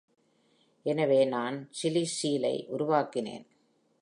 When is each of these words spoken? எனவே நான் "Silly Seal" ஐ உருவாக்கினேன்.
எனவே 0.85 1.25
நான் 1.25 1.69
"Silly 1.81 2.05
Seal" 2.05 2.43
ஐ 2.43 2.67
உருவாக்கினேன். 2.71 3.45